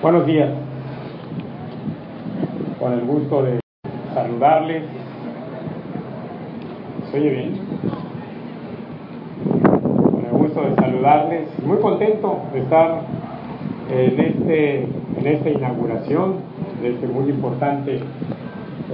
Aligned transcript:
Buenos 0.00 0.26
días. 0.26 0.50
Con 2.78 2.92
el 2.92 3.00
gusto 3.00 3.42
de 3.42 3.58
saludarles. 4.14 4.84
¿Se 7.10 7.18
oye 7.18 7.30
bien? 7.30 7.60
Con 10.12 10.24
el 10.24 10.38
gusto 10.38 10.62
de 10.62 10.76
saludarles. 10.76 11.48
Muy 11.64 11.78
contento 11.78 12.42
de 12.52 12.60
estar 12.60 13.00
en, 13.90 14.20
este, 14.20 14.84
en 14.84 15.26
esta 15.26 15.50
inauguración 15.50 16.34
de 16.80 16.90
este 16.90 17.08
muy 17.08 17.30
importante 17.30 17.98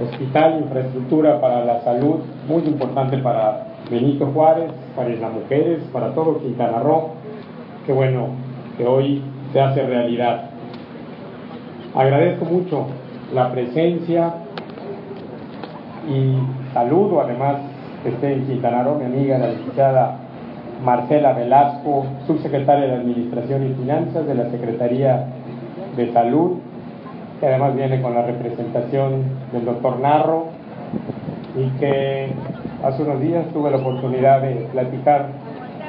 hospital, 0.01 0.61
infraestructura 0.63 1.39
para 1.39 1.65
la 1.65 1.81
salud, 1.81 2.21
muy 2.47 2.63
importante 2.63 3.19
para 3.19 3.67
Benito 3.91 4.25
Juárez, 4.33 4.71
para 4.95 5.09
las 5.09 5.31
mujeres, 5.31 5.83
para 5.93 6.15
todo 6.15 6.39
Quintana 6.39 6.79
Roo. 6.79 7.11
Qué 7.85 7.93
bueno 7.93 8.29
que 8.75 8.87
hoy 8.87 9.21
se 9.53 9.61
hace 9.61 9.85
realidad. 9.85 10.54
Agradezco 11.95 12.43
mucho 12.43 12.87
la 13.33 13.53
presencia 13.53 14.33
y 16.09 16.73
saludo 16.73 17.21
además 17.21 17.55
que 18.03 18.09
esté 18.09 18.33
en 18.33 18.45
Quintana 18.45 18.83
mi 18.83 19.05
amiga 19.05 19.37
la 19.37 19.47
licenciada 19.51 20.17
Marcela 20.83 21.31
Velasco, 21.31 22.05
subsecretaria 22.27 22.87
de 22.87 22.95
Administración 22.95 23.65
y 23.65 23.73
Finanzas 23.75 24.27
de 24.27 24.35
la 24.35 24.49
Secretaría 24.49 25.25
de 25.95 26.11
Salud, 26.11 26.57
que 27.39 27.47
además 27.47 27.73
viene 27.77 28.01
con 28.01 28.13
la 28.13 28.23
representación 28.23 29.23
del 29.53 29.63
doctor 29.63 29.97
Narro 30.01 30.47
y 31.55 31.69
que 31.79 32.27
hace 32.83 33.03
unos 33.03 33.21
días 33.21 33.45
tuve 33.53 33.71
la 33.71 33.77
oportunidad 33.77 34.41
de 34.41 34.67
platicar 34.73 35.27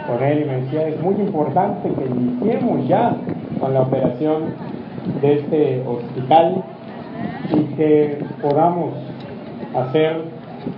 con 0.07 0.23
él 0.23 0.43
y 0.43 0.45
me 0.45 0.61
decía, 0.61 0.87
es 0.87 1.03
muy 1.03 1.17
importante 1.17 1.89
que 1.89 2.07
iniciemos 2.07 2.87
ya 2.87 3.17
con 3.59 3.75
la 3.75 3.81
operación 3.81 4.55
de 5.21 5.35
este 5.35 5.85
hospital 5.87 6.63
y 7.53 7.75
que 7.77 8.19
podamos 8.43 8.95
hacer 9.75 10.23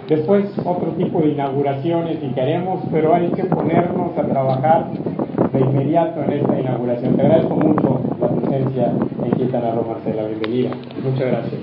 después 0.09 0.47
otro 0.65 0.93
tipo 0.93 1.21
de 1.21 1.31
inauguraciones 1.31 2.19
si 2.21 2.29
queremos, 2.29 2.81
pero 2.91 3.15
hay 3.15 3.29
que 3.29 3.45
ponernos 3.45 4.17
a 4.17 4.23
trabajar 4.23 4.87
de 5.53 5.61
inmediato 5.61 6.23
en 6.25 6.33
esta 6.33 6.61
inauguración. 6.61 7.17
Te 7.17 7.23
agradezco 7.23 7.57
mucho 7.57 8.01
la 8.21 8.29
presencia 8.29 8.93
en 9.25 9.31
Quintana 9.33 9.73
Roo, 9.73 9.87
Marcela. 9.89 10.27
Bienvenida. 10.27 10.71
Muchas 11.03 11.27
gracias. 11.27 11.61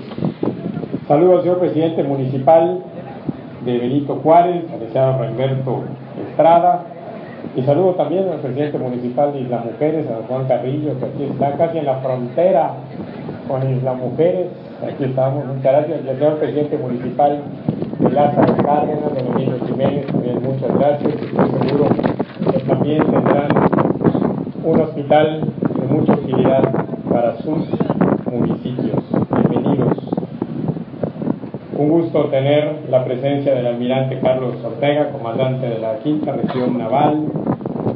Saludos 1.06 1.36
al 1.36 1.42
señor 1.42 1.58
presidente 1.60 2.02
municipal 2.02 2.82
de 3.64 3.78
Benito 3.78 4.16
Juárez, 4.16 4.64
al 4.72 4.80
deseado 4.80 5.18
Roberto 5.18 5.84
Estrada, 6.30 6.84
y 7.56 7.62
saludo 7.62 7.94
también 7.94 8.28
al 8.28 8.40
presidente 8.40 8.76
municipal 8.78 9.32
de 9.32 9.40
Isla 9.40 9.64
Mujeres, 9.64 10.06
a 10.10 10.26
Juan 10.28 10.46
Carrillo, 10.46 10.98
que 10.98 11.06
aquí 11.06 11.24
está 11.24 11.52
casi 11.56 11.78
en 11.78 11.86
la 11.86 11.96
frontera 12.00 12.74
con 13.48 13.70
Isla 13.70 13.94
Mujeres. 13.94 14.48
Aquí 14.86 15.04
estamos, 15.04 15.46
muchas 15.46 15.62
gracias. 15.62 16.04
Y 16.04 16.08
al 16.10 16.18
señor 16.18 16.34
presidente 16.36 16.76
municipal 16.76 17.40
de 17.98 18.10
Lázaro 18.10 18.56
Cárdenas, 18.56 19.14
de 19.14 19.22
Domingo 19.22 19.66
Jiménez, 19.66 20.06
también 20.06 20.42
muchas 20.42 20.78
gracias. 20.78 21.14
Estoy 21.14 21.68
seguro 21.68 21.86
que 22.52 22.58
también 22.58 23.02
tendrán 23.06 23.48
un 24.62 24.80
hospital 24.80 25.40
de 25.80 25.94
mucha 25.94 26.12
utilidad 26.12 26.62
para 27.08 27.36
sus 27.38 27.68
municipios. 28.30 29.05
Un 31.86 32.00
gusto 32.02 32.24
tener 32.24 32.80
la 32.90 33.04
presencia 33.04 33.54
del 33.54 33.64
almirante 33.64 34.18
Carlos 34.18 34.56
Ortega, 34.64 35.12
comandante 35.12 35.68
de 35.68 35.78
la 35.78 35.98
Quinta 36.00 36.32
Región 36.32 36.76
Naval, 36.76 37.28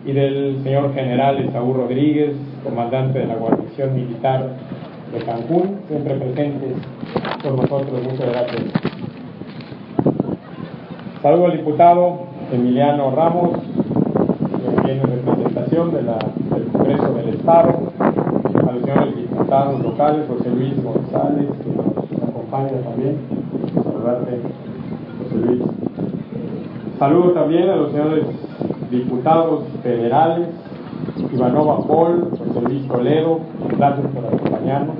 y 0.06 0.12
del 0.12 0.62
señor 0.62 0.94
general 0.94 1.38
Esaú 1.40 1.74
Rodríguez, 1.74 2.36
comandante 2.62 3.18
de 3.18 3.26
la 3.26 3.34
guarnición 3.34 3.96
militar 3.96 4.50
de 5.12 5.18
Cancún, 5.24 5.80
siempre 5.88 6.14
presentes 6.14 6.74
con 7.42 7.56
nosotros. 7.56 8.00
Muchas 8.04 8.28
gracias. 8.30 8.62
Saludo 11.20 11.46
al 11.46 11.56
diputado 11.56 12.20
Emiliano 12.52 13.10
Ramos, 13.10 13.58
que 13.58 14.86
viene 14.86 15.02
en 15.02 15.24
representación 15.24 15.92
del 15.92 16.66
Congreso 16.70 17.12
del 17.14 17.28
Estado, 17.30 17.92
a 17.98 18.72
los 18.72 18.82
señores 18.84 19.16
diputados 19.16 19.82
locales, 19.82 20.28
José 20.28 20.48
Luis 20.50 20.80
González, 20.80 21.48
que 21.64 22.16
nos 22.16 22.28
acompaña 22.28 22.70
también. 22.84 23.39
José 24.00 25.36
Luis. 25.46 25.62
Saludo 26.98 27.32
también 27.32 27.68
a 27.68 27.76
los 27.76 27.92
señores 27.92 28.24
diputados 28.90 29.64
federales, 29.82 30.48
Ivanova 31.32 31.86
Paul, 31.86 32.30
José 32.30 32.60
Luis 32.62 32.88
Toledo, 32.88 33.40
gracias 33.76 34.06
por 34.08 34.26
acompañarnos, 34.26 34.96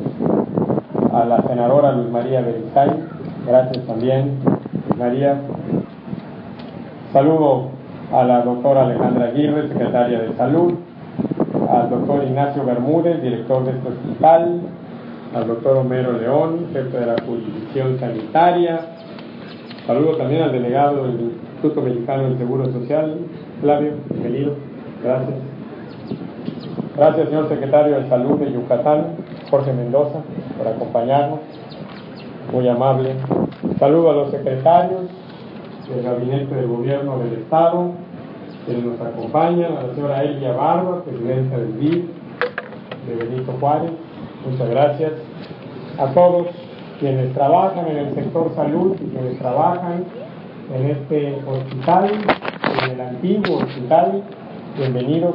a 1.13 1.25
la 1.25 1.43
senadora 1.43 1.93
Luz 1.93 2.11
María 2.11 2.43
Berizay, 2.43 2.91
gracias 3.47 3.85
también, 3.87 4.39
Luz 4.89 4.99
María. 4.99 5.41
Saludo 7.13 7.71
a 8.13 8.25
la 8.25 8.43
doctora 8.43 8.85
Alejandra 8.85 9.27
Aguirre, 9.27 9.69
secretaria 9.69 10.21
de 10.21 10.33
Salud, 10.35 10.75
al 11.71 11.91
doctor 11.91 12.25
Ignacio 12.25 12.65
Bermúdez, 12.65 13.23
director 13.23 13.65
de 13.65 13.73
este 13.73 13.89
hospital, 13.89 14.61
al 15.35 15.47
doctor 15.47 15.77
Homero 15.77 16.13
León, 16.13 16.67
jefe 16.73 16.99
de 16.99 17.07
la 17.07 17.17
jurisdicción 17.25 17.99
sanitaria. 18.01 18.81
Saludo 19.87 20.17
también 20.17 20.43
al 20.43 20.53
delegado 20.53 21.05
del 21.05 21.21
Instituto 21.21 21.83
Mexicano 21.83 22.25
del 22.25 22.39
Seguro 22.39 22.67
Social, 22.73 23.19
Flavio, 23.61 23.93
bienvenido. 24.11 24.55
Gracias. 25.05 25.37
Gracias, 26.97 27.29
señor 27.29 27.49
secretario 27.49 28.01
de 28.01 28.09
Salud 28.09 28.39
de 28.41 28.53
Yucatán, 28.53 29.17
Jorge 29.51 29.73
Mendoza, 29.73 30.21
por 30.59 30.67
acompañarnos. 30.67 31.39
Muy 32.53 32.69
amable. 32.69 33.15
Saludo 33.79 34.11
a 34.11 34.15
los 34.15 34.31
secretarios 34.33 35.03
del 35.89 36.03
Gabinete 36.03 36.55
de 36.55 36.67
Gobierno 36.67 37.19
del 37.19 37.35
Estado, 37.35 37.93
quienes 38.67 38.85
nos 38.85 39.01
acompañan, 39.01 39.77
a 39.77 39.83
la 39.85 39.95
señora 39.95 40.25
Elia 40.25 40.53
Barba, 40.53 41.05
presidenta 41.05 41.57
del 41.57 41.73
BID 41.75 42.05
de 43.07 43.25
Benito 43.25 43.53
Juárez. 43.61 43.93
Muchas 44.47 44.71
gracias. 44.71 45.13
A 45.99 46.07
todos 46.15 46.47
quienes 46.99 47.35
trabajan 47.35 47.87
en 47.89 47.97
el 47.99 48.15
sector 48.15 48.55
salud 48.55 48.97
y 49.01 49.11
quienes 49.11 49.39
trabajan 49.39 50.05
en 50.75 50.87
este 50.87 51.43
hospital 51.47 52.11
en 52.85 52.91
el 52.93 53.01
antiguo 53.01 53.59
hospital. 53.59 54.23
Bienvenidos, 54.77 55.35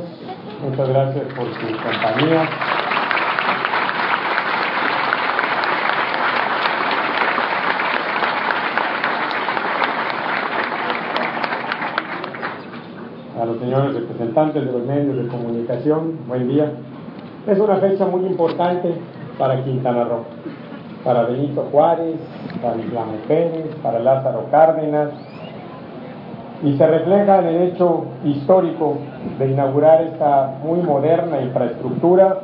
muchas 0.64 0.90
gracias 0.90 1.26
por 1.36 1.46
su 1.54 1.84
compañía. 1.84 2.50
A 13.40 13.46
los 13.46 13.60
señores 13.60 13.94
representantes 13.94 14.66
de 14.66 14.72
los 14.72 14.86
medios 14.86 15.18
de 15.18 15.28
comunicación, 15.28 16.18
buen 16.28 16.48
día. 16.48 16.72
Es 17.48 17.60
una 17.60 17.76
fecha 17.76 18.08
muy 18.08 18.26
importante 18.26 18.96
para 19.38 19.64
Quintana 19.64 20.06
Roo, 20.06 20.24
para 21.04 21.26
Benito 21.26 21.68
Juárez, 21.72 22.16
para 22.60 22.76
Isla 22.78 23.06
Mujeres, 23.06 23.68
para 23.84 24.00
Lázaro 24.00 24.46
Cárdenas, 24.50 25.10
y 26.64 26.76
se 26.76 26.88
refleja 26.88 27.38
en 27.38 27.46
el 27.46 27.62
hecho 27.62 28.06
histórico 28.24 28.98
de 29.38 29.52
inaugurar 29.52 30.02
esta 30.02 30.56
muy 30.64 30.80
moderna 30.82 31.40
infraestructura, 31.40 32.40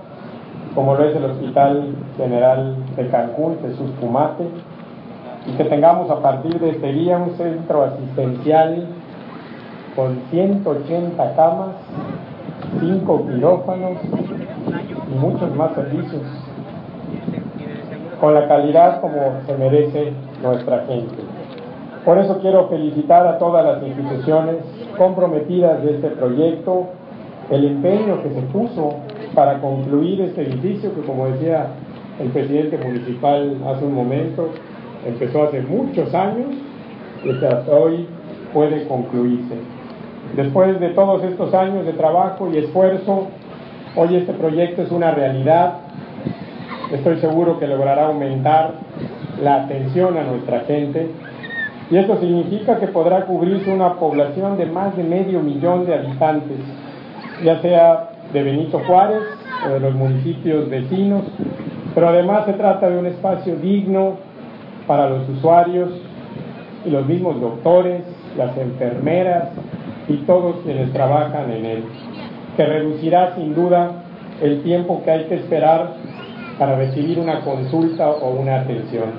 como 0.75 0.93
lo 0.93 1.03
es 1.05 1.15
el 1.15 1.25
Hospital 1.25 1.95
General 2.17 2.75
de 2.95 3.07
Cancún, 3.07 3.57
Jesús 3.63 3.89
Pumate, 3.99 4.43
y 5.47 5.53
que 5.53 5.63
tengamos 5.63 6.11
a 6.11 6.21
partir 6.21 6.59
de 6.59 6.69
este 6.69 6.93
día 6.93 7.17
un 7.17 7.35
centro 7.37 7.85
asistencial 7.85 8.85
con 9.95 10.19
180 10.29 11.35
camas, 11.35 11.69
5 12.79 13.27
quirófanos 13.31 13.97
y 15.11 15.15
muchos 15.15 15.53
más 15.55 15.73
servicios, 15.75 16.21
con 18.19 18.33
la 18.33 18.47
calidad 18.47 19.01
como 19.01 19.41
se 19.45 19.57
merece 19.57 20.13
nuestra 20.41 20.85
gente. 20.85 21.15
Por 22.05 22.17
eso 22.17 22.39
quiero 22.39 22.67
felicitar 22.67 23.27
a 23.27 23.37
todas 23.37 23.63
las 23.63 23.83
instituciones 23.83 24.57
comprometidas 24.97 25.83
de 25.83 25.95
este 25.95 26.07
proyecto, 26.09 26.87
el 27.49 27.65
empeño 27.65 28.23
que 28.23 28.29
se 28.29 28.41
puso 28.43 28.95
para 29.35 29.59
concluir 29.59 30.21
este 30.21 30.43
edificio 30.43 30.93
que 30.95 31.01
como 31.01 31.27
decía 31.27 31.67
el 32.19 32.29
presidente 32.29 32.77
municipal 32.77 33.57
hace 33.67 33.85
un 33.85 33.93
momento, 33.93 34.49
empezó 35.05 35.43
hace 35.43 35.61
muchos 35.61 36.13
años 36.13 36.47
y 37.23 37.39
que 37.39 37.47
hasta 37.47 37.71
hoy 37.71 38.07
puede 38.53 38.87
concluirse. 38.87 39.55
Después 40.35 40.79
de 40.79 40.89
todos 40.89 41.23
estos 41.23 41.53
años 41.53 41.85
de 41.85 41.93
trabajo 41.93 42.49
y 42.51 42.57
esfuerzo, 42.57 43.27
hoy 43.95 44.15
este 44.15 44.33
proyecto 44.33 44.81
es 44.81 44.91
una 44.91 45.11
realidad. 45.11 45.73
Estoy 46.91 47.19
seguro 47.19 47.59
que 47.59 47.67
logrará 47.67 48.07
aumentar 48.07 48.73
la 49.41 49.63
atención 49.63 50.17
a 50.17 50.23
nuestra 50.23 50.61
gente. 50.61 51.09
Y 51.89 51.97
esto 51.97 52.19
significa 52.19 52.79
que 52.79 52.87
podrá 52.87 53.25
cubrirse 53.25 53.71
una 53.71 53.95
población 53.95 54.57
de 54.57 54.65
más 54.65 54.95
de 54.95 55.03
medio 55.03 55.41
millón 55.41 55.85
de 55.85 55.95
habitantes, 55.95 56.57
ya 57.43 57.61
sea 57.61 58.09
de 58.31 58.43
Benito 58.43 58.79
Juárez 58.87 59.23
o 59.65 59.69
de 59.69 59.79
los 59.81 59.93
municipios 59.93 60.69
vecinos, 60.69 61.23
pero 61.93 62.07
además 62.07 62.45
se 62.45 62.53
trata 62.53 62.89
de 62.89 62.97
un 62.97 63.07
espacio 63.07 63.57
digno 63.57 64.15
para 64.87 65.09
los 65.09 65.27
usuarios 65.29 65.89
y 66.85 66.89
los 66.89 67.05
mismos 67.05 67.41
doctores, 67.41 68.03
las 68.37 68.57
enfermeras 68.57 69.49
y 70.07 70.15
todos 70.25 70.57
quienes 70.63 70.91
trabajan 70.93 71.51
en 71.51 71.65
él, 71.65 71.83
que 72.55 72.65
reducirá 72.65 73.35
sin 73.35 73.55
duda 73.55 74.03
el 74.41 74.61
tiempo 74.63 75.01
que 75.03 75.11
hay 75.11 75.23
que 75.25 75.35
esperar 75.35 75.93
para 76.57 76.75
recibir 76.75 77.19
una 77.19 77.41
consulta 77.41 78.09
o 78.09 78.31
una 78.31 78.61
atención. 78.61 79.11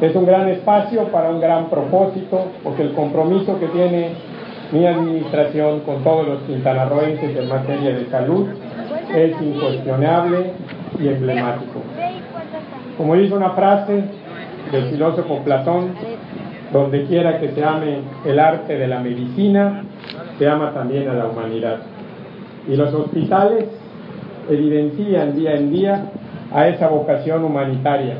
Es 0.00 0.14
un 0.14 0.26
gran 0.26 0.48
espacio 0.48 1.04
para 1.08 1.30
un 1.30 1.40
gran 1.40 1.68
propósito, 1.68 2.46
porque 2.62 2.82
el 2.82 2.92
compromiso 2.92 3.58
que 3.58 3.66
tiene 3.66 4.12
mi 4.70 4.86
administración 4.86 5.80
con 5.80 6.04
todos 6.04 6.28
los 6.28 6.42
quintanarroenses 6.42 7.36
en 7.36 7.48
materia 7.48 7.90
de 7.90 8.06
salud 8.06 8.46
es 9.14 9.42
incuestionable 9.42 10.52
y 11.00 11.08
emblemático. 11.08 11.80
Como 12.96 13.14
dice 13.14 13.34
una 13.34 13.50
frase 13.50 14.04
del 14.70 14.84
filósofo 14.90 15.38
Platón, 15.44 15.94
donde 16.72 17.04
quiera 17.06 17.38
que 17.40 17.50
se 17.52 17.64
ame 17.64 18.00
el 18.26 18.38
arte 18.38 18.76
de 18.76 18.86
la 18.86 19.00
medicina, 19.00 19.84
se 20.38 20.48
ama 20.48 20.72
también 20.74 21.08
a 21.08 21.14
la 21.14 21.26
humanidad. 21.26 21.78
Y 22.68 22.76
los 22.76 22.92
hospitales 22.92 23.64
evidencian 24.48 25.34
día 25.34 25.54
en 25.54 25.72
día 25.72 26.10
a 26.52 26.68
esa 26.68 26.88
vocación 26.88 27.44
humanitaria, 27.44 28.16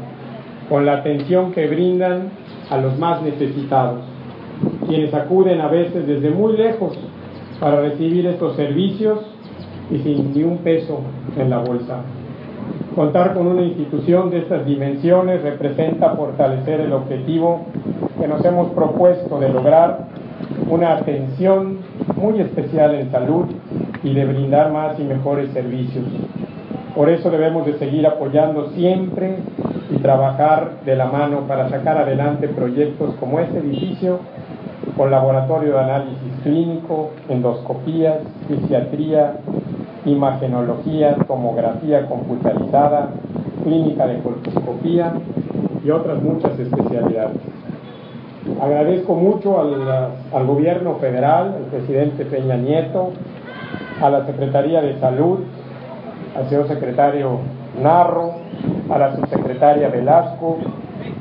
con 0.68 0.84
la 0.86 0.94
atención 0.94 1.52
que 1.52 1.66
brindan 1.66 2.30
a 2.70 2.78
los 2.78 2.98
más 2.98 3.22
necesitados, 3.22 4.00
quienes 4.86 5.12
acuden 5.14 5.60
a 5.60 5.68
veces 5.68 6.06
desde 6.06 6.30
muy 6.30 6.56
lejos 6.56 6.98
para 7.60 7.80
recibir 7.80 8.26
estos 8.26 8.56
servicios 8.56 9.20
y 9.90 9.98
sin 9.98 10.32
ni 10.32 10.42
un 10.42 10.58
peso 10.58 11.00
en 11.36 11.50
la 11.50 11.58
bolsa. 11.58 12.02
Contar 12.94 13.34
con 13.34 13.46
una 13.46 13.62
institución 13.62 14.30
de 14.30 14.38
estas 14.38 14.66
dimensiones 14.66 15.42
representa 15.42 16.10
fortalecer 16.16 16.80
el 16.80 16.92
objetivo 16.92 17.66
que 18.20 18.26
nos 18.26 18.44
hemos 18.44 18.72
propuesto 18.72 19.38
de 19.38 19.48
lograr 19.50 20.08
una 20.68 20.94
atención 20.94 21.78
muy 22.16 22.40
especial 22.40 22.94
en 22.94 23.10
salud 23.10 23.46
y 24.02 24.14
de 24.14 24.24
brindar 24.24 24.72
más 24.72 24.98
y 24.98 25.04
mejores 25.04 25.50
servicios. 25.52 26.04
Por 26.94 27.08
eso 27.10 27.30
debemos 27.30 27.66
de 27.66 27.74
seguir 27.74 28.06
apoyando 28.06 28.70
siempre 28.70 29.36
y 29.90 29.98
trabajar 29.98 30.72
de 30.84 30.96
la 30.96 31.06
mano 31.06 31.42
para 31.46 31.68
sacar 31.68 31.96
adelante 31.98 32.48
proyectos 32.48 33.14
como 33.20 33.40
este 33.40 33.58
edificio 33.58 34.18
con 34.96 35.10
laboratorio 35.10 35.74
de 35.74 35.78
análisis 35.78 36.32
clínico, 36.42 37.10
endoscopías, 37.28 38.16
fisiatría, 38.48 39.34
imagenología, 40.04 41.16
tomografía 41.26 42.06
computarizada, 42.06 43.10
clínica 43.62 44.06
de 44.06 44.18
colposcopía 44.20 45.12
y 45.84 45.90
otras 45.90 46.20
muchas 46.22 46.58
especialidades. 46.58 47.38
Agradezco 48.60 49.14
mucho 49.14 49.60
al, 49.60 50.10
al, 50.32 50.46
gobierno 50.46 50.96
federal, 50.96 51.54
al 51.58 51.64
presidente 51.70 52.24
Peña 52.24 52.56
Nieto, 52.56 53.12
a 54.00 54.10
la 54.10 54.26
Secretaría 54.26 54.80
de 54.80 54.98
Salud, 55.00 55.40
al 56.36 56.48
señor 56.48 56.68
secretario 56.68 57.38
Narro, 57.82 58.32
a 58.90 58.98
la 58.98 59.16
subsecretaria 59.16 59.88
Velasco, 59.88 60.58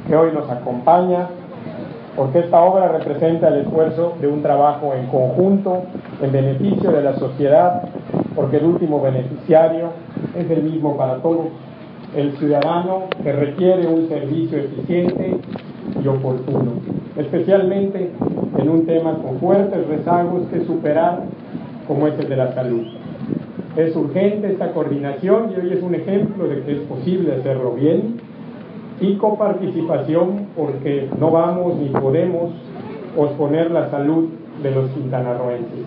que 0.07 0.15
hoy 0.15 0.31
nos 0.33 0.49
acompaña, 0.49 1.27
porque 2.15 2.39
esta 2.39 2.61
obra 2.61 2.87
representa 2.87 3.49
el 3.49 3.61
esfuerzo 3.61 4.15
de 4.19 4.27
un 4.27 4.41
trabajo 4.41 4.93
en 4.93 5.07
conjunto 5.07 5.83
en 6.21 6.31
beneficio 6.31 6.91
de 6.91 7.03
la 7.03 7.15
sociedad 7.15 7.83
porque 8.37 8.57
el 8.57 8.65
último 8.65 9.01
beneficiario 9.01 9.89
es 10.37 10.49
el 10.51 10.61
mismo 10.61 10.95
para 10.95 11.15
todos, 11.15 11.47
el 12.15 12.37
ciudadano 12.37 13.05
que 13.23 13.31
requiere 13.31 13.87
un 13.87 14.07
servicio 14.07 14.59
eficiente 14.59 15.37
y 16.03 16.07
oportuno, 16.07 16.73
especialmente 17.17 18.11
en 18.59 18.69
un 18.69 18.85
tema 18.85 19.15
con 19.15 19.39
fuertes 19.39 19.87
rezagos 19.87 20.43
que 20.53 20.63
superar 20.65 21.23
como 21.87 22.07
es 22.07 22.19
el 22.19 22.29
de 22.29 22.35
la 22.35 22.53
salud. 22.53 22.83
Es 23.75 23.95
urgente 23.95 24.51
esta 24.51 24.71
coordinación 24.73 25.51
y 25.51 25.59
hoy 25.59 25.73
es 25.73 25.83
un 25.83 25.95
ejemplo 25.95 26.47
de 26.47 26.61
que 26.63 26.71
es 26.73 26.79
posible 26.79 27.35
hacerlo 27.35 27.73
bien 27.73 28.19
y 28.99 29.15
coparticipación 29.15 30.47
porque 30.55 31.09
no 31.19 31.31
vamos 31.31 31.75
ni 31.77 31.89
podemos 31.89 32.51
posponer 33.15 33.71
la 33.71 33.89
salud 33.89 34.29
de 34.63 34.71
los 34.71 34.89
quintanarroenses. 34.91 35.85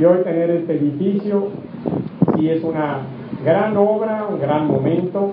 Y 0.00 0.04
hoy 0.04 0.22
tener 0.22 0.50
este 0.50 0.74
edificio 0.74 1.48
sí 2.36 2.48
es 2.48 2.62
una 2.62 3.00
gran 3.44 3.76
obra, 3.76 4.26
un 4.30 4.40
gran 4.40 4.66
momento, 4.66 5.32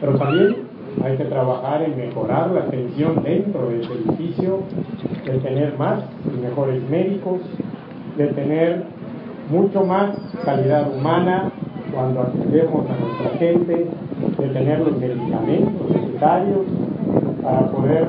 pero 0.00 0.18
también 0.18 0.56
hay 1.02 1.16
que 1.16 1.24
trabajar 1.24 1.82
en 1.82 1.96
mejorar 1.96 2.50
la 2.50 2.60
atención 2.60 3.22
dentro 3.22 3.68
de 3.68 3.80
este 3.80 3.94
edificio, 3.94 4.60
de 5.24 5.38
tener 5.38 5.78
más 5.78 6.00
y 6.26 6.40
mejores 6.40 6.82
médicos, 6.90 7.40
de 8.16 8.26
tener 8.28 8.84
mucho 9.50 9.84
más 9.84 10.16
calidad 10.44 10.92
humana 10.94 11.50
cuando 11.92 12.22
atendemos 12.22 12.86
a 12.88 13.04
nuestra 13.04 13.38
gente, 13.38 13.86
de 14.38 14.48
tener 14.48 14.78
los 14.80 14.96
medicamentos 14.98 15.90
necesarios 15.90 16.66
para 17.42 17.66
poder 17.66 18.08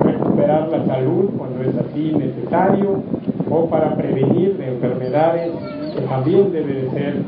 recuperar 0.00 0.68
la 0.68 0.86
salud 0.86 1.30
cuando 1.36 1.62
es 1.62 1.76
así 1.76 2.12
necesario 2.14 3.02
o 3.50 3.68
para 3.68 3.96
prevenir 3.96 4.56
de 4.56 4.74
enfermedades 4.74 5.52
que 5.94 6.02
también 6.02 6.52
debe 6.52 6.74
de 6.74 6.90
ser 6.90 7.22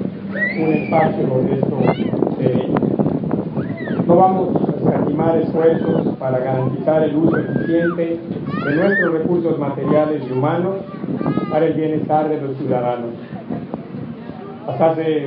un 0.61 0.73
espacio 0.75 1.27
donde 1.27 1.55
esto 1.55 1.79
se 2.39 2.69
No 4.07 4.17
vamos 4.17 4.49
a 4.57 4.77
escatimar 4.77 5.39
esfuerzos 5.39 6.17
para 6.19 6.39
garantizar 6.39 7.03
el 7.03 7.17
uso 7.17 7.37
eficiente 7.39 8.21
de 8.65 8.77
nuestros 8.77 9.13
recursos 9.13 9.59
materiales 9.59 10.23
y 10.29 10.33
humanos 10.33 10.77
para 11.51 11.67
el 11.67 11.75
bienestar 11.75 12.29
de 12.29 12.41
los 12.41 12.57
ciudadanos. 12.57 13.11
Hasta 14.69 14.91
hace 14.91 15.27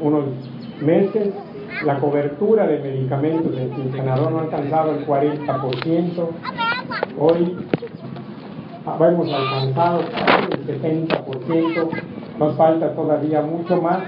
unos 0.00 0.24
meses 0.80 1.34
la 1.84 1.98
cobertura 2.00 2.66
de 2.66 2.78
medicamentos 2.78 3.54
en 3.58 3.70
Quintana 3.72 4.16
no 4.16 4.38
ha 4.38 4.42
alcanzado 4.42 4.92
el 4.92 5.06
40%. 5.06 6.28
Hoy 7.18 7.56
hemos 9.00 9.32
alcanzado 9.32 10.00
el 10.50 10.66
70%. 10.66 11.88
Nos 12.38 12.56
falta 12.56 12.94
todavía 12.94 13.42
mucho 13.42 13.82
más. 13.82 13.98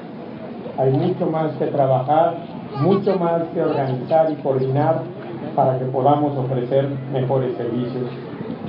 Hay 0.79 0.91
mucho 0.91 1.27
más 1.27 1.53
que 1.59 1.67
trabajar, 1.67 2.39
mucho 2.81 3.19
más 3.19 3.43
que 3.53 3.61
organizar 3.61 4.31
y 4.31 4.37
coordinar 4.37 5.03
para 5.55 5.79
que 5.79 5.85
podamos 5.85 6.35
ofrecer 6.35 6.89
mejores 7.13 7.55
servicios. 7.59 8.11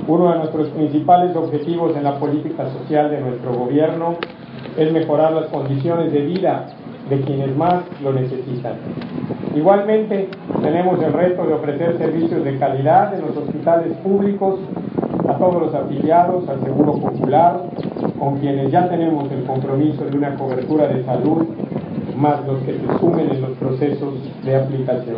Uno 0.06 0.32
de 0.32 0.38
nuestros 0.38 0.68
principales 0.68 1.34
objetivos 1.34 1.96
en 1.96 2.04
la 2.04 2.18
política 2.18 2.68
social 2.72 3.10
de 3.10 3.22
nuestro 3.22 3.54
gobierno 3.54 4.16
es 4.78 4.92
mejorar 4.92 5.32
las 5.32 5.46
condiciones 5.46 6.12
de 6.12 6.20
vida 6.20 6.66
de 7.10 7.20
quienes 7.22 7.56
más 7.56 7.82
lo 8.02 8.12
necesitan. 8.12 8.74
Igualmente, 9.56 10.28
tenemos 10.62 11.02
el 11.02 11.12
reto 11.12 11.44
de 11.46 11.54
ofrecer 11.54 11.98
servicios 11.98 12.44
de 12.44 12.58
calidad 12.58 13.12
en 13.14 13.22
los 13.22 13.36
hospitales 13.36 13.92
públicos 14.04 14.60
a 15.28 15.34
todos 15.34 15.62
los 15.62 15.74
afiliados 15.74 16.48
al 16.48 16.60
Seguro 16.62 16.92
Popular, 16.94 17.62
con 18.18 18.38
quienes 18.38 18.70
ya 18.70 18.88
tenemos 18.88 19.30
el 19.32 19.44
compromiso 19.44 20.04
de 20.04 20.16
una 20.16 20.36
cobertura 20.36 20.86
de 20.88 21.04
salud, 21.04 21.46
más 22.16 22.46
los 22.46 22.58
que 22.60 22.72
se 22.74 22.98
sumen 23.00 23.30
en 23.30 23.40
los 23.42 23.50
procesos 23.58 24.14
de 24.44 24.56
aplicación. 24.56 25.16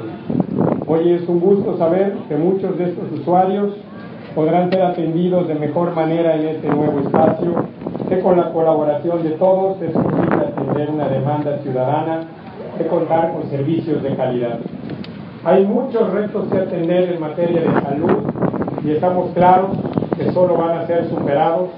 Hoy 0.87 1.13
es 1.13 1.29
un 1.29 1.41
gusto 1.41 1.77
saber 1.77 2.15
que 2.29 2.37
muchos 2.37 2.79
de 2.79 2.91
estos 2.91 3.13
usuarios 3.13 3.75
podrán 4.35 4.71
ser 4.71 4.83
atendidos 4.83 5.49
de 5.49 5.55
mejor 5.55 5.95
manera 5.95 6.37
en 6.37 6.49
este 6.49 6.69
nuevo 6.69 7.01
espacio, 7.01 7.65
que 8.11 8.19
con 8.19 8.37
la 8.37 8.51
colaboración 8.51 9.23
de 9.23 9.31
todos 9.31 9.81
es 9.81 9.93
posible 9.93 10.47
atender 10.49 10.91
una 10.91 11.07
demanda 11.07 11.59
ciudadana 11.59 12.25
de 12.77 12.87
contar 12.89 13.33
con 13.33 13.49
servicios 13.49 14.03
de 14.03 14.17
calidad. 14.17 14.59
Hay 15.45 15.65
muchos 15.65 16.13
retos 16.13 16.49
que 16.51 16.59
atender 16.59 17.13
en 17.13 17.21
materia 17.21 17.61
de 17.61 17.81
salud 17.83 18.19
y 18.85 18.91
estamos 18.91 19.31
claros 19.33 19.71
que 20.19 20.33
solo 20.33 20.57
van 20.57 20.79
a 20.79 20.87
ser 20.89 21.09
superados 21.09 21.69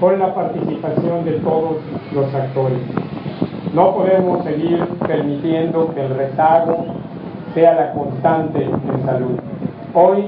con 0.00 0.18
la 0.18 0.34
participación 0.34 1.24
de 1.24 1.32
todos 1.34 1.76
los 2.12 2.34
actores. 2.34 2.78
No 3.72 3.94
podemos 3.94 4.42
seguir 4.44 4.84
permitiendo 5.06 5.94
que 5.94 6.04
el 6.04 6.14
rezago 6.16 6.86
sea 7.54 7.74
la 7.74 7.92
constante 7.92 8.64
en 8.64 9.06
salud. 9.06 9.38
Hoy 9.94 10.26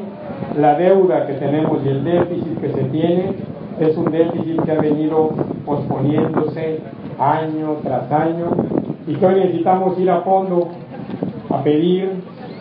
la 0.57 0.77
deuda 0.77 1.27
que 1.27 1.35
tenemos 1.35 1.85
y 1.85 1.89
el 1.89 2.05
déficit 2.05 2.61
que 2.61 2.69
se 2.73 2.85
tiene 2.85 3.50
es 3.81 3.97
un 3.97 4.11
déficit 4.13 4.63
que 4.63 4.73
ha 4.73 4.81
venido 4.81 5.31
posponiéndose 5.65 6.81
año 7.19 7.79
tras 7.83 8.13
año 8.13 8.51
y 9.07 9.15
que 9.15 9.27
hoy 9.27 9.35
necesitamos 9.37 9.99
ir 9.99 10.11
a 10.11 10.21
fondo 10.21 10.69
a 11.49 11.63
pedir 11.65 12.11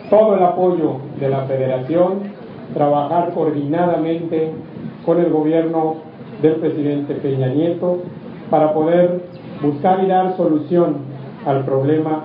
todo 0.08 0.34
el 0.34 0.42
apoyo 0.42 0.96
de 1.20 1.28
la 1.28 1.42
federación, 1.42 2.20
trabajar 2.74 3.32
coordinadamente 3.34 4.50
con 5.04 5.20
el 5.20 5.30
gobierno 5.30 5.96
del 6.40 6.54
presidente 6.54 7.14
Peña 7.14 7.48
Nieto 7.48 7.98
para 8.48 8.72
poder 8.72 9.22
buscar 9.62 10.02
y 10.02 10.06
dar 10.06 10.36
solución 10.36 10.96
al 11.46 11.64
problema 11.64 12.24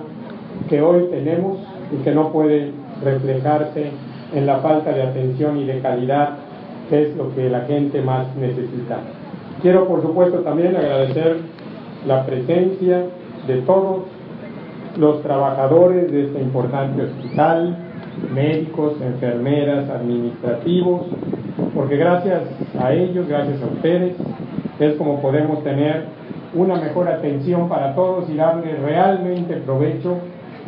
que 0.68 0.80
hoy 0.80 1.08
tenemos 1.10 1.58
y 1.92 2.02
que 2.02 2.12
no 2.12 2.30
puede 2.32 2.72
reflejarse 3.04 3.90
en 4.34 4.46
la 4.46 4.56
falta 4.58 4.90
de 4.92 5.02
atención 5.02 5.58
y 5.58 5.64
de 5.64 5.80
calidad, 5.80 6.30
es 6.90 7.16
lo 7.16 7.34
que 7.34 7.48
la 7.50 7.62
gente 7.62 8.00
más 8.02 8.34
necesita. 8.36 8.98
Quiero, 9.62 9.88
por 9.88 10.02
supuesto, 10.02 10.38
también 10.40 10.76
agradecer 10.76 11.38
la 12.06 12.24
presencia 12.26 13.06
de 13.46 13.56
todos 13.62 14.02
los 14.96 15.22
trabajadores 15.22 16.10
de 16.10 16.26
este 16.26 16.40
importante 16.40 17.02
hospital, 17.02 17.76
médicos, 18.34 18.94
enfermeras, 19.00 19.88
administrativos, 19.90 21.02
porque 21.74 21.96
gracias 21.96 22.42
a 22.80 22.92
ellos, 22.92 23.28
gracias 23.28 23.62
a 23.62 23.66
ustedes, 23.66 24.14
es 24.78 24.94
como 24.94 25.20
podemos 25.20 25.62
tener 25.64 26.04
una 26.54 26.76
mejor 26.76 27.08
atención 27.08 27.68
para 27.68 27.94
todos 27.94 28.28
y 28.30 28.36
darle 28.36 28.76
realmente 28.76 29.56
provecho 29.56 30.16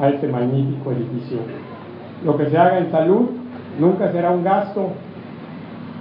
a 0.00 0.08
este 0.08 0.28
magnífico 0.28 0.92
edificio. 0.92 1.38
Lo 2.24 2.36
que 2.36 2.46
se 2.46 2.58
haga 2.58 2.78
en 2.78 2.90
salud 2.90 3.30
nunca 3.78 4.12
será 4.12 4.30
un 4.30 4.44
gasto, 4.44 4.90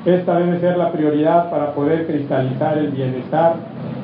esta 0.08 0.40
debe 0.40 0.60
ser 0.62 0.78
la 0.78 0.94
prioridad 0.94 1.50
para 1.50 1.74
poder 1.74 2.08
cristalizar 2.08 2.78
el 2.78 2.92
bienestar 2.92 3.56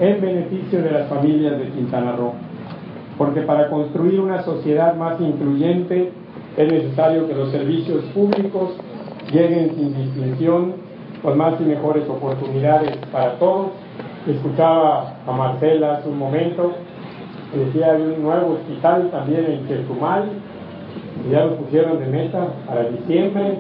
en 0.01 0.19
beneficio 0.19 0.81
de 0.81 0.91
las 0.91 1.07
familias 1.07 1.57
de 1.57 1.69
Quintana 1.69 2.11
Roo. 2.17 2.33
Porque 3.17 3.39
para 3.41 3.69
construir 3.69 4.19
una 4.19 4.43
sociedad 4.43 4.95
más 4.97 5.21
incluyente 5.21 6.11
es 6.57 6.71
necesario 6.71 7.25
que 7.25 7.33
los 7.33 7.51
servicios 7.51 8.03
públicos 8.13 8.71
lleguen 9.31 9.75
sin 9.75 9.95
distinción, 9.95 10.73
con 11.21 11.37
más 11.37 11.53
y 11.61 11.63
mejores 11.63 12.03
oportunidades 12.09 12.97
para 13.09 13.35
todos. 13.39 13.67
Escuchaba 14.27 15.15
a 15.25 15.31
Marcela 15.31 15.93
hace 15.93 16.09
un 16.09 16.19
momento, 16.19 16.73
decía 17.55 17.93
hay 17.93 18.01
un 18.01 18.23
nuevo 18.23 18.55
hospital 18.55 19.09
también 19.09 19.45
en 19.45 19.67
Chetumal, 19.69 20.23
y 21.25 21.31
ya 21.31 21.45
lo 21.45 21.55
pusieron 21.55 21.97
de 21.99 22.07
meta 22.07 22.47
para 22.67 22.89
diciembre, 22.89 23.57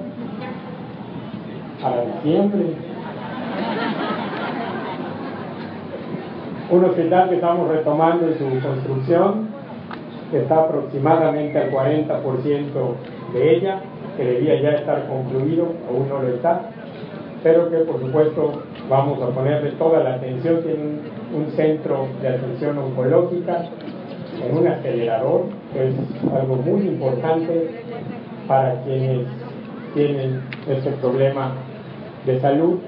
para 1.83 2.05
diciembre. 2.05 2.63
Un 6.71 6.85
hospital 6.85 7.29
que 7.29 7.35
estamos 7.35 7.67
retomando 7.67 8.27
en 8.27 8.37
su 8.37 8.65
construcción, 8.65 9.49
que 10.31 10.39
está 10.39 10.61
aproximadamente 10.61 11.59
al 11.59 11.71
40% 11.71 12.63
de 13.33 13.55
ella, 13.55 13.81
que 14.17 14.23
debía 14.23 14.61
ya 14.61 14.69
estar 14.71 15.07
concluido, 15.07 15.67
aún 15.89 16.07
no 16.09 16.21
lo 16.21 16.29
está, 16.29 16.61
pero 17.43 17.69
que 17.69 17.77
por 17.79 17.99
supuesto 17.99 18.63
vamos 18.89 19.21
a 19.21 19.27
ponerle 19.27 19.71
toda 19.71 20.03
la 20.03 20.15
atención, 20.15 20.63
tiene 20.63 20.81
un, 20.81 21.41
un 21.41 21.51
centro 21.51 22.07
de 22.21 22.29
atención 22.29 22.77
oncológica, 22.77 23.65
en 24.41 24.57
un 24.57 24.67
acelerador, 24.67 25.43
que 25.73 25.89
es 25.89 25.95
algo 26.33 26.55
muy 26.55 26.87
importante 26.87 27.69
para 28.47 28.81
quienes 28.83 29.27
tienen 29.93 30.41
este 30.67 30.89
problema 30.93 31.51
de 32.25 32.39
salud 32.39 32.79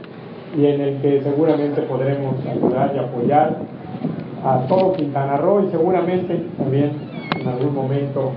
y 0.57 0.65
en 0.65 0.81
el 0.81 1.01
que 1.01 1.21
seguramente 1.21 1.81
podremos 1.81 2.35
ayudar 2.45 2.93
y 2.95 2.99
apoyar 2.99 3.57
a 4.43 4.59
todo 4.67 4.93
Quintana 4.93 5.37
Roo 5.37 5.65
y 5.67 5.71
seguramente 5.71 6.45
también 6.57 6.91
en 7.39 7.47
algún 7.47 7.73
momento 7.73 8.31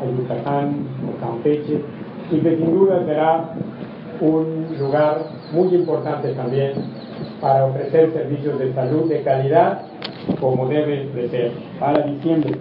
a 0.00 0.20
Yucatán 0.20 0.86
o 1.08 1.24
Campeche 1.24 1.80
y 2.30 2.38
que 2.38 2.56
sin 2.56 2.74
duda 2.74 3.04
será 3.04 3.50
un 4.20 4.66
lugar 4.78 5.18
muy 5.52 5.74
importante 5.74 6.32
también 6.34 6.72
para 7.40 7.66
ofrecer 7.66 8.12
servicios 8.12 8.58
de 8.58 8.72
salud 8.74 9.08
de 9.08 9.22
calidad 9.22 9.82
como 10.40 10.66
debe 10.68 11.08
de 11.14 11.28
ser 11.28 11.52
para 11.78 12.02
diciembre. 12.02 12.54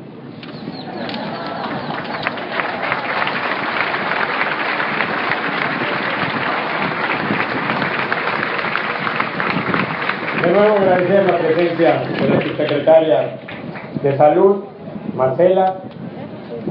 De 10.41 10.42
nuevo 10.53 10.75
agradecer 10.75 11.25
la 11.25 11.37
presencia 11.39 12.03
de 12.21 12.29
la 12.29 12.41
subsecretaria 12.41 13.39
de 14.03 14.17
Salud, 14.17 14.57
Marcela, 15.15 15.77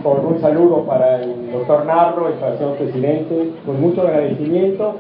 con 0.05 0.25
un 0.25 0.41
saludo 0.41 0.85
para 0.85 1.23
el 1.23 1.51
doctor 1.51 1.85
Narro, 1.85 2.29
el 2.29 2.59
señor 2.59 2.77
presidente, 2.77 3.51
con 3.67 3.81
mucho 3.81 4.03
agradecimiento 4.03 4.95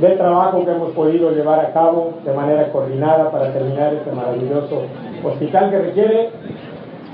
del 0.00 0.18
trabajo 0.18 0.64
que 0.64 0.70
hemos 0.72 0.90
podido 0.92 1.30
llevar 1.30 1.60
a 1.60 1.72
cabo 1.72 2.14
de 2.24 2.32
manera 2.32 2.72
coordinada 2.72 3.30
para 3.30 3.52
terminar 3.52 3.94
este 3.94 4.10
maravilloso 4.10 4.82
hospital 5.22 5.70
que 5.70 5.78
requiere 5.78 6.30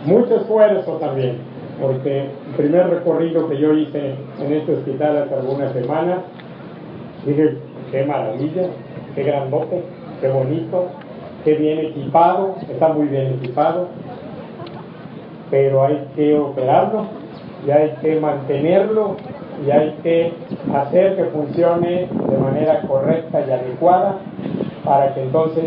mucho 0.06 0.36
esfuerzo 0.36 0.92
también, 0.92 1.36
porque 1.82 2.20
el 2.20 2.54
primer 2.56 2.88
recorrido 2.88 3.46
que 3.48 3.58
yo 3.58 3.74
hice 3.74 4.14
en 4.40 4.52
este 4.52 4.72
hospital 4.72 5.18
hace 5.18 5.34
algunas 5.34 5.72
semanas, 5.74 6.20
dije, 7.26 7.58
qué 7.92 8.04
maravilla, 8.06 8.68
qué 9.14 9.22
grandote, 9.22 9.82
qué 10.22 10.28
bonito, 10.28 10.88
qué 11.44 11.54
bien 11.54 11.78
equipado, 11.78 12.56
está 12.68 12.88
muy 12.88 13.06
bien 13.08 13.38
equipado, 13.40 13.88
pero 15.50 15.84
hay 15.84 16.06
que 16.14 16.38
operarlo 16.38 17.06
y 17.66 17.70
hay 17.70 17.90
que 18.00 18.20
mantenerlo 18.20 19.16
y 19.66 19.70
hay 19.70 19.96
que 20.02 20.32
hacer 20.74 21.16
que 21.16 21.24
funcione 21.24 22.08
de 22.08 22.38
manera 22.38 22.82
correcta 22.82 23.44
y 23.46 23.50
adecuada 23.50 24.18
para 24.84 25.14
que 25.14 25.22
entonces 25.22 25.64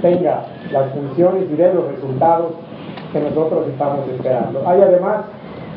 tenga 0.00 0.44
las 0.70 0.92
funciones 0.92 1.44
y 1.50 1.54
dé 1.54 1.72
los 1.72 1.88
resultados 1.88 2.52
que 3.12 3.20
nosotros 3.20 3.68
estamos 3.68 4.08
esperando. 4.08 4.62
Hay 4.66 4.80
además 4.80 5.24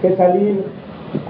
que 0.02 0.16
salir 0.16 0.66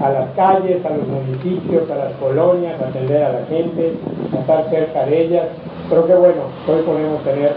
a 0.00 0.10
las 0.10 0.30
calles, 0.30 0.84
a 0.84 0.90
los 0.90 1.06
municipios, 1.06 1.88
a 1.90 1.94
las 1.96 2.12
colonias, 2.14 2.80
atender 2.80 3.22
a 3.22 3.32
la 3.32 3.46
gente, 3.46 3.94
a 4.32 4.40
estar 4.40 4.70
cerca 4.70 5.06
de 5.06 5.22
ellas. 5.22 5.46
Pero 5.88 6.06
qué 6.06 6.14
bueno, 6.14 6.42
hoy 6.66 6.82
podemos 6.82 7.22
tener 7.22 7.54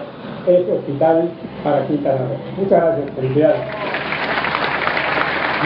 este 0.48 0.72
hospital 0.72 1.30
para 1.64 1.86
Quintana 1.88 2.18
Roo. 2.18 2.64
Muchas 2.64 2.82
gracias, 2.82 3.12
felicidades. 3.16 3.62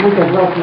Muchas 0.01 0.31
gracias. 0.31 0.59